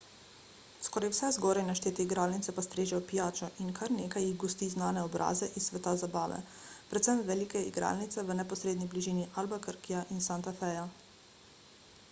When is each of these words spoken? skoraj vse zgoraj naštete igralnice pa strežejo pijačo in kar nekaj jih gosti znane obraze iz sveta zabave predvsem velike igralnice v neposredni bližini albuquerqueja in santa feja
skoraj 0.83 1.09
vse 1.13 1.27
zgoraj 1.33 1.63
naštete 1.65 2.05
igralnice 2.05 2.53
pa 2.59 2.61
strežejo 2.67 3.01
pijačo 3.09 3.49
in 3.65 3.69
kar 3.79 3.93
nekaj 3.97 4.23
jih 4.27 4.39
gosti 4.43 4.69
znane 4.71 5.03
obraze 5.09 5.49
iz 5.61 5.67
sveta 5.71 5.93
zabave 6.03 6.39
predvsem 6.93 7.21
velike 7.29 7.61
igralnice 7.73 8.23
v 8.31 8.39
neposredni 8.41 8.87
bližini 8.95 9.27
albuquerqueja 9.43 10.01
in 10.17 10.25
santa 10.31 10.55
feja 10.63 10.89